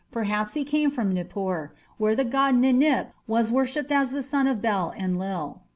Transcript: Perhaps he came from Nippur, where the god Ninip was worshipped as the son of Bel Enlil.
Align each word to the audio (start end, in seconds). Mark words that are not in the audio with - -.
Perhaps 0.11 0.55
he 0.55 0.63
came 0.63 0.89
from 0.89 1.13
Nippur, 1.13 1.75
where 1.99 2.15
the 2.15 2.23
god 2.23 2.55
Ninip 2.55 3.11
was 3.27 3.51
worshipped 3.51 3.91
as 3.91 4.09
the 4.09 4.23
son 4.23 4.47
of 4.47 4.59
Bel 4.59 4.91
Enlil. 4.97 5.61